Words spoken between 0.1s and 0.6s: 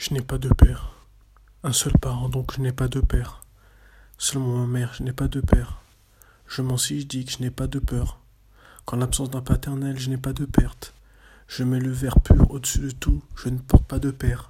n'ai pas de